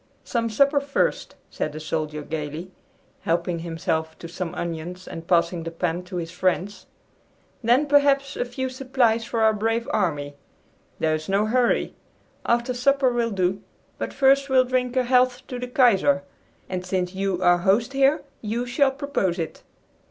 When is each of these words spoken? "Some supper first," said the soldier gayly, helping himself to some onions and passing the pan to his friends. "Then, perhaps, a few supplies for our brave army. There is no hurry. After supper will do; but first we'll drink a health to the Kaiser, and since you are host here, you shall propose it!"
"Some 0.23 0.49
supper 0.49 0.79
first," 0.79 1.35
said 1.51 1.73
the 1.73 1.79
soldier 1.79 2.23
gayly, 2.23 2.71
helping 3.19 3.59
himself 3.59 4.17
to 4.17 4.27
some 4.27 4.55
onions 4.55 5.07
and 5.07 5.27
passing 5.27 5.61
the 5.61 5.69
pan 5.69 6.01
to 6.05 6.15
his 6.15 6.31
friends. 6.31 6.87
"Then, 7.63 7.85
perhaps, 7.85 8.35
a 8.35 8.43
few 8.43 8.67
supplies 8.67 9.25
for 9.25 9.41
our 9.41 9.53
brave 9.53 9.87
army. 9.93 10.33
There 10.97 11.13
is 11.13 11.29
no 11.29 11.45
hurry. 11.45 11.93
After 12.47 12.73
supper 12.73 13.11
will 13.13 13.29
do; 13.29 13.61
but 13.99 14.11
first 14.11 14.49
we'll 14.49 14.65
drink 14.65 14.97
a 14.97 15.03
health 15.03 15.45
to 15.49 15.59
the 15.59 15.67
Kaiser, 15.67 16.23
and 16.67 16.83
since 16.83 17.13
you 17.13 17.39
are 17.43 17.59
host 17.59 17.93
here, 17.93 18.23
you 18.41 18.65
shall 18.65 18.89
propose 18.91 19.37
it!" 19.37 19.61